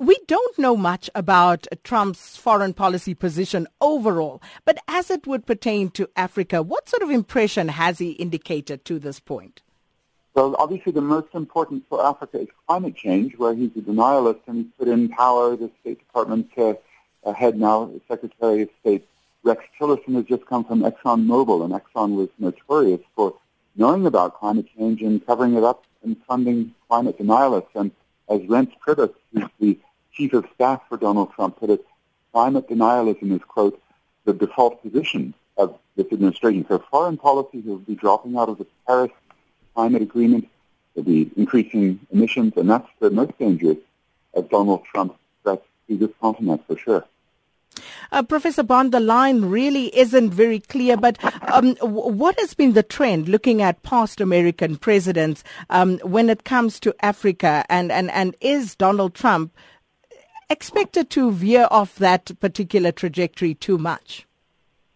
We 0.00 0.16
don't 0.28 0.56
know 0.60 0.76
much 0.76 1.10
about 1.12 1.66
Trump's 1.82 2.36
foreign 2.36 2.72
policy 2.72 3.14
position 3.14 3.66
overall, 3.80 4.40
but 4.64 4.78
as 4.86 5.10
it 5.10 5.26
would 5.26 5.44
pertain 5.44 5.90
to 5.90 6.08
Africa, 6.14 6.62
what 6.62 6.88
sort 6.88 7.02
of 7.02 7.10
impression 7.10 7.66
has 7.66 7.98
he 7.98 8.12
indicated 8.12 8.84
to 8.84 9.00
this 9.00 9.18
point? 9.18 9.60
Well, 10.34 10.54
obviously 10.56 10.92
the 10.92 11.00
most 11.00 11.34
important 11.34 11.84
for 11.88 12.06
Africa 12.06 12.38
is 12.38 12.48
climate 12.68 12.94
change, 12.94 13.36
where 13.38 13.56
he's 13.56 13.72
a 13.76 13.80
denialist 13.80 14.38
and 14.46 14.58
he's 14.58 14.72
put 14.78 14.86
in 14.86 15.08
power 15.08 15.56
the 15.56 15.68
State 15.80 15.98
Department 15.98 16.48
uh, 16.56 16.74
head 17.32 17.58
now, 17.58 17.90
Secretary 18.06 18.62
of 18.62 18.68
State 18.80 19.04
Rex 19.42 19.64
Tillerson 19.80 20.14
has 20.14 20.26
just 20.26 20.46
come 20.46 20.64
from 20.64 20.82
ExxonMobil, 20.82 21.64
and 21.64 21.74
Exxon 21.74 22.14
was 22.14 22.28
notorious 22.38 23.00
for 23.16 23.34
knowing 23.74 24.06
about 24.06 24.38
climate 24.38 24.66
change 24.76 25.02
and 25.02 25.26
covering 25.26 25.56
it 25.56 25.64
up 25.64 25.84
and 26.04 26.16
funding 26.28 26.72
climate 26.86 27.18
denialists. 27.18 27.74
And 27.74 27.90
as 28.28 28.40
Reince 28.42 28.72
Priebus, 28.78 29.12
who's 29.32 29.44
the 29.58 29.78
chief 30.12 30.32
of 30.32 30.46
staff 30.54 30.82
for 30.88 30.96
Donald 30.96 31.32
Trump 31.32 31.58
put 31.58 31.70
it, 31.70 31.84
climate 32.32 32.68
denialism 32.68 33.32
is, 33.34 33.42
quote, 33.46 33.80
the 34.24 34.32
default 34.32 34.82
position 34.82 35.34
of 35.56 35.78
this 35.96 36.06
administration. 36.12 36.64
So 36.68 36.78
foreign 36.90 37.16
policy 37.16 37.60
will 37.60 37.78
be 37.78 37.94
dropping 37.94 38.36
out 38.36 38.48
of 38.48 38.58
the 38.58 38.66
Paris 38.86 39.10
climate 39.74 40.02
agreement, 40.02 40.48
there'll 40.94 41.06
be 41.06 41.30
increasing 41.36 42.00
emissions, 42.10 42.54
and 42.56 42.68
that's 42.68 42.88
the 42.98 43.10
most 43.10 43.38
dangerous 43.38 43.78
of 44.34 44.50
Donald 44.50 44.84
Trump's 44.84 45.16
threats 45.42 45.64
to 45.88 45.96
this 45.96 46.10
continent 46.20 46.62
for 46.66 46.76
sure. 46.76 47.04
Uh, 48.10 48.22
Professor 48.22 48.62
Bond, 48.62 48.92
the 48.92 49.00
line 49.00 49.42
really 49.42 49.96
isn't 49.96 50.30
very 50.30 50.60
clear, 50.60 50.96
but 50.96 51.16
um, 51.52 51.76
what 51.76 52.38
has 52.40 52.54
been 52.54 52.72
the 52.72 52.82
trend 52.82 53.28
looking 53.28 53.62
at 53.62 53.82
past 53.82 54.20
American 54.20 54.76
presidents 54.76 55.44
um, 55.70 55.98
when 55.98 56.28
it 56.28 56.44
comes 56.44 56.80
to 56.80 56.94
Africa? 57.00 57.64
And, 57.68 57.92
and, 57.92 58.10
and 58.10 58.34
is 58.40 58.74
Donald 58.74 59.14
Trump 59.14 59.54
expected 60.50 61.10
to 61.10 61.30
veer 61.30 61.68
off 61.70 61.96
that 61.96 62.38
particular 62.40 62.92
trajectory 62.92 63.54
too 63.54 63.78
much? 63.78 64.26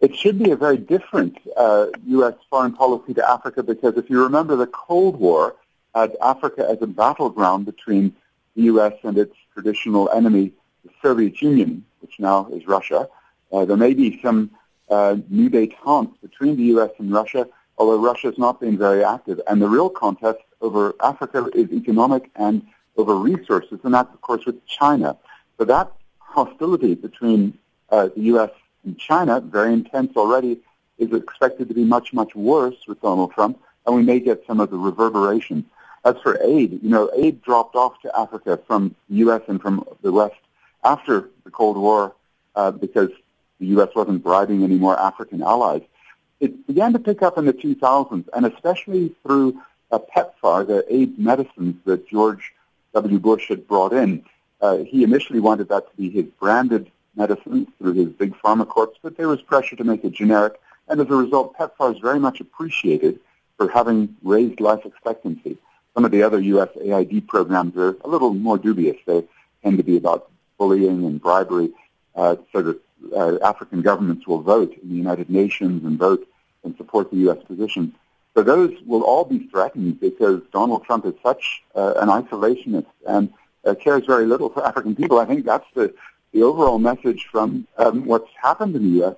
It 0.00 0.14
should 0.14 0.38
be 0.38 0.50
a 0.50 0.56
very 0.56 0.76
different 0.76 1.38
uh, 1.56 1.86
U.S. 2.06 2.34
foreign 2.50 2.72
policy 2.72 3.14
to 3.14 3.28
Africa 3.28 3.62
because 3.62 3.96
if 3.96 4.08
you 4.08 4.22
remember 4.22 4.54
the 4.54 4.66
Cold 4.68 5.16
War 5.18 5.56
had 5.94 6.16
Africa 6.22 6.66
as 6.70 6.78
a 6.82 6.86
battleground 6.86 7.66
between 7.66 8.14
the 8.54 8.62
U.S. 8.62 8.92
and 9.02 9.18
its 9.18 9.34
traditional 9.54 10.08
enemy, 10.10 10.52
the 10.84 10.90
Soviet 11.02 11.42
Union, 11.42 11.84
which 12.00 12.20
now 12.20 12.48
is 12.52 12.66
Russia. 12.66 13.08
Uh, 13.52 13.64
there 13.64 13.76
may 13.76 13.94
be 13.94 14.20
some 14.22 14.50
uh, 14.88 15.16
new 15.28 15.50
detente 15.50 16.12
between 16.20 16.56
the 16.56 16.64
U.S. 16.74 16.90
and 16.98 17.10
Russia, 17.10 17.48
although 17.76 17.98
Russia 17.98 18.28
has 18.28 18.38
not 18.38 18.60
been 18.60 18.78
very 18.78 19.02
active. 19.02 19.40
And 19.48 19.60
the 19.60 19.68
real 19.68 19.90
contest 19.90 20.38
over 20.60 20.94
Africa 21.02 21.48
is 21.54 21.70
economic 21.72 22.30
and 22.36 22.66
over 22.96 23.16
resources, 23.16 23.78
and 23.82 23.94
that's, 23.94 24.12
of 24.12 24.20
course, 24.20 24.44
with 24.44 24.64
China. 24.66 25.16
So 25.58 25.64
that 25.64 25.92
hostility 26.20 26.94
between 26.94 27.58
uh, 27.90 28.08
the 28.14 28.22
U.S. 28.32 28.50
and 28.84 28.96
China, 28.98 29.40
very 29.40 29.72
intense 29.72 30.16
already, 30.16 30.60
is 30.98 31.12
expected 31.12 31.68
to 31.68 31.74
be 31.74 31.84
much, 31.84 32.12
much 32.12 32.34
worse 32.34 32.76
with 32.86 33.00
Donald 33.02 33.32
Trump, 33.32 33.60
and 33.86 33.96
we 33.96 34.02
may 34.02 34.20
get 34.20 34.44
some 34.46 34.60
of 34.60 34.70
the 34.70 34.78
reverberations. 34.78 35.64
As 36.04 36.14
for 36.22 36.38
aid, 36.42 36.80
you 36.82 36.90
know, 36.90 37.10
aid 37.14 37.42
dropped 37.42 37.74
off 37.74 38.00
to 38.02 38.18
Africa 38.18 38.58
from 38.66 38.94
the 39.08 39.16
U.S. 39.16 39.42
and 39.48 39.60
from 39.60 39.84
the 40.02 40.12
West 40.12 40.36
after 40.84 41.28
the 41.44 41.50
Cold 41.50 41.76
War 41.76 42.14
uh, 42.54 42.70
because 42.70 43.10
the 43.58 43.66
U.S. 43.66 43.88
wasn't 43.96 44.22
bribing 44.22 44.62
any 44.62 44.76
more 44.76 44.98
African 44.98 45.42
allies. 45.42 45.82
It 46.38 46.66
began 46.68 46.92
to 46.92 47.00
pick 47.00 47.20
up 47.22 47.36
in 47.36 47.46
the 47.46 47.52
2000s, 47.52 48.28
and 48.32 48.46
especially 48.46 49.12
through 49.24 49.60
uh, 49.90 49.98
PEPFAR, 50.14 50.66
the 50.68 50.84
AIDS 50.88 51.18
medicines 51.18 51.74
that 51.84 52.08
George 52.08 52.54
W. 52.94 53.18
Bush 53.18 53.48
had 53.48 53.66
brought 53.66 53.92
in. 53.92 54.24
Uh, 54.60 54.78
he 54.78 55.04
initially 55.04 55.40
wanted 55.40 55.68
that 55.68 55.88
to 55.90 55.96
be 55.96 56.10
his 56.10 56.24
branded 56.40 56.90
medicine 57.14 57.66
through 57.78 57.92
his 57.92 58.08
big 58.08 58.34
pharma 58.36 58.66
corps, 58.66 58.92
but 59.02 59.16
there 59.16 59.28
was 59.28 59.40
pressure 59.42 59.76
to 59.76 59.84
make 59.84 60.04
it 60.04 60.12
generic, 60.12 60.60
and 60.88 61.00
as 61.00 61.08
a 61.08 61.14
result, 61.14 61.56
PEPFAR 61.56 61.94
is 61.94 62.00
very 62.00 62.18
much 62.18 62.40
appreciated 62.40 63.20
for 63.56 63.68
having 63.68 64.16
raised 64.22 64.60
life 64.60 64.84
expectancy. 64.84 65.58
Some 65.94 66.04
of 66.04 66.10
the 66.10 66.22
other 66.22 66.40
U.S. 66.40 66.68
AID 66.80 67.26
programs 67.26 67.76
are 67.76 67.96
a 68.04 68.08
little 68.08 68.32
more 68.32 68.56
dubious. 68.56 68.96
They 69.04 69.24
tend 69.62 69.78
to 69.78 69.84
be 69.84 69.96
about 69.96 70.30
bullying 70.58 71.04
and 71.04 71.20
bribery, 71.20 71.70
uh, 72.14 72.36
so 72.52 72.62
that 72.62 72.80
uh, 73.16 73.38
African 73.44 73.82
governments 73.82 74.26
will 74.26 74.40
vote 74.40 74.76
in 74.82 74.88
the 74.88 74.94
United 74.94 75.30
Nations 75.30 75.84
and 75.84 75.98
vote 75.98 76.26
and 76.64 76.76
support 76.76 77.10
the 77.10 77.16
U.S. 77.18 77.38
position. 77.46 77.94
So 78.34 78.42
those 78.42 78.72
will 78.86 79.02
all 79.02 79.24
be 79.24 79.48
threatened 79.48 80.00
because 80.00 80.40
Donald 80.52 80.84
Trump 80.84 81.04
is 81.06 81.14
such 81.22 81.62
uh, 81.74 81.94
an 81.96 82.08
isolationist 82.08 82.86
and 83.06 83.32
uh, 83.68 83.74
cares 83.74 84.04
very 84.06 84.26
little 84.26 84.48
for 84.48 84.66
African 84.70 84.96
people. 84.96 85.18
I 85.18 85.26
think 85.26 85.44
that's 85.44 85.66
the, 85.74 85.94
the 86.32 86.42
overall 86.42 86.78
message 86.78 87.28
from 87.30 87.66
um, 87.76 88.04
what's 88.06 88.30
happened 88.42 88.74
in 88.74 88.82
the 88.82 88.98
U.S. 89.00 89.16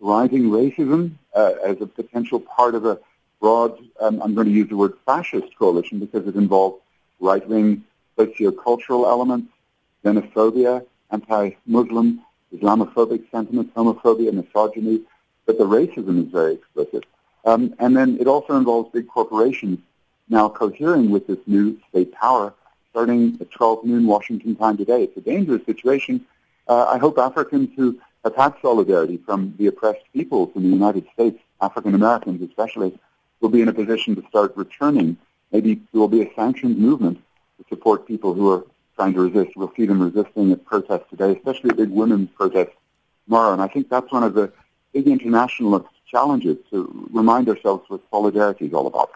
Rising 0.00 0.44
racism 0.44 1.14
uh, 1.34 1.54
as 1.64 1.80
a 1.80 1.86
potential 1.86 2.40
part 2.40 2.74
of 2.74 2.84
a 2.86 2.98
broad, 3.40 3.78
um, 4.00 4.22
I'm 4.22 4.34
going 4.34 4.46
to 4.46 4.52
use 4.52 4.68
the 4.68 4.76
word 4.76 4.94
fascist 5.04 5.56
coalition 5.58 5.98
because 5.98 6.26
it 6.26 6.36
involves 6.36 6.80
right-wing 7.20 7.84
sociocultural 8.16 9.04
elements, 9.06 9.52
xenophobia, 10.04 10.84
anti-Muslim, 11.10 12.20
Islamophobic 12.54 13.30
sentiments, 13.30 13.72
homophobia, 13.74 14.32
misogyny, 14.32 15.02
but 15.46 15.58
the 15.58 15.64
racism 15.64 16.24
is 16.24 16.30
very 16.30 16.54
explicit. 16.54 17.04
Um, 17.44 17.74
and 17.78 17.96
then 17.96 18.18
it 18.20 18.26
also 18.26 18.56
involves 18.56 18.90
big 18.92 19.08
corporations 19.08 19.78
now 20.28 20.48
cohering 20.48 21.10
with 21.10 21.26
this 21.26 21.38
new 21.46 21.78
state 21.88 22.12
power 22.12 22.52
starting 22.98 23.38
at 23.40 23.48
12 23.52 23.84
noon 23.84 24.08
Washington 24.08 24.56
time 24.56 24.76
today. 24.76 25.04
It's 25.04 25.16
a 25.16 25.20
dangerous 25.20 25.64
situation. 25.64 26.26
Uh, 26.66 26.86
I 26.86 26.98
hope 26.98 27.16
Africans 27.16 27.68
who 27.76 27.96
have 28.24 28.34
had 28.34 28.54
solidarity 28.60 29.18
from 29.18 29.54
the 29.56 29.68
oppressed 29.68 30.02
peoples 30.12 30.50
in 30.56 30.64
the 30.64 30.68
United 30.68 31.06
States, 31.14 31.38
African 31.60 31.94
Americans 31.94 32.42
especially, 32.42 32.98
will 33.40 33.50
be 33.50 33.62
in 33.62 33.68
a 33.68 33.72
position 33.72 34.16
to 34.16 34.22
start 34.28 34.52
returning. 34.56 35.16
Maybe 35.52 35.76
there 35.92 36.00
will 36.00 36.08
be 36.08 36.22
a 36.22 36.34
sanctioned 36.34 36.76
movement 36.76 37.18
to 37.58 37.64
support 37.68 38.04
people 38.04 38.34
who 38.34 38.50
are 38.50 38.64
trying 38.96 39.14
to 39.14 39.20
resist. 39.20 39.56
We'll 39.56 39.72
see 39.76 39.86
them 39.86 40.02
resisting 40.02 40.50
at 40.50 40.64
protests 40.64 41.08
today, 41.08 41.36
especially 41.36 41.70
a 41.70 41.74
big 41.74 41.90
women's 41.90 42.30
protest 42.30 42.72
tomorrow. 43.26 43.52
And 43.52 43.62
I 43.62 43.68
think 43.68 43.90
that's 43.90 44.10
one 44.10 44.24
of 44.24 44.34
the 44.34 44.52
big 44.92 45.06
internationalist 45.06 45.86
challenges 46.10 46.56
to 46.72 47.08
remind 47.12 47.48
ourselves 47.48 47.84
what 47.86 48.00
solidarity 48.10 48.66
is 48.66 48.74
all 48.74 48.88
about. 48.88 49.12